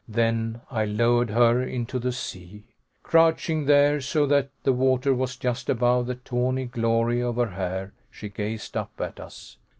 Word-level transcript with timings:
Then 0.09 0.61
I 0.71 0.85
lowered 0.85 1.29
her 1.29 1.61
into 1.61 1.99
the 1.99 2.11
sea. 2.11 2.63
Crouching 3.03 3.65
there, 3.65 4.01
so 4.01 4.25
that 4.25 4.49
the 4.63 4.73
water 4.73 5.13
was 5.13 5.37
just 5.37 5.69
above 5.69 6.07
the 6.07 6.15
tawny 6.15 6.65
glory 6.65 7.21
of 7.21 7.35
her 7.35 7.51
hair, 7.51 7.93
she 8.09 8.27
gazed 8.27 8.75
up 8.75 8.99
at 8.99 9.19
us. 9.19 9.57